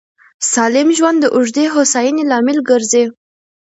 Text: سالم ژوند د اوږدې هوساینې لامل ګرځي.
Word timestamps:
سالم 0.51 0.89
ژوند 0.97 1.17
د 1.21 1.25
اوږدې 1.35 1.65
هوساینې 1.75 2.23
لامل 2.31 2.57
ګرځي. 2.69 3.05